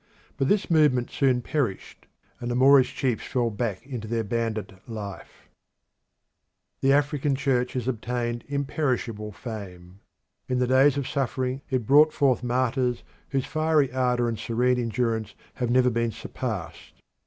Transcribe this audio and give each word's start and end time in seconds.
But 0.35 0.47
this 0.49 0.67
movement 0.71 1.11
soon 1.11 1.43
perished, 1.43 2.07
and 2.39 2.49
the 2.49 2.55
Moorish 2.55 2.95
chiefs 2.95 3.23
fell 3.23 3.51
back 3.51 3.85
into 3.85 4.07
their 4.07 4.23
bandit 4.23 4.71
life. 4.89 5.47
Roman 6.81 6.81
Africa 6.81 6.81
The 6.81 6.93
African 6.93 7.35
Church 7.35 7.73
has 7.73 7.87
obtained 7.87 8.43
imperishable 8.47 9.31
fame. 9.31 9.99
In 10.47 10.57
the 10.57 10.65
days 10.65 10.97
of 10.97 11.07
suffering 11.07 11.61
it 11.69 11.85
brought 11.85 12.13
forth 12.13 12.41
martyrs 12.41 13.03
whose 13.29 13.45
fiery 13.45 13.91
ardour 13.93 14.27
and 14.27 14.39
serene 14.39 14.79
endurance 14.79 15.35
have 15.53 15.69
never 15.69 15.91
been 15.91 16.09
surpassed. 16.11 17.03